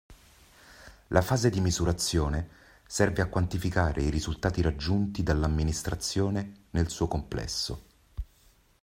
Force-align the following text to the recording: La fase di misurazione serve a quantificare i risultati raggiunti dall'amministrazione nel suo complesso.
La 1.09 1.21
fase 1.21 1.51
di 1.51 1.61
misurazione 1.61 2.49
serve 2.87 3.21
a 3.21 3.27
quantificare 3.27 4.01
i 4.01 4.09
risultati 4.09 4.59
raggiunti 4.63 5.21
dall'amministrazione 5.21 6.65
nel 6.71 6.89
suo 6.89 7.07
complesso. 7.07 7.83